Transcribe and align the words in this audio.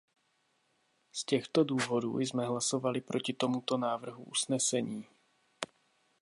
Z 1.11 1.23
těchto 1.25 1.63
důvodů 1.63 2.19
jsme 2.19 2.45
hlasovali 2.45 3.01
proti 3.01 3.33
tomuto 3.33 3.77
návrhu 3.77 4.23
usnesení. 4.23 5.05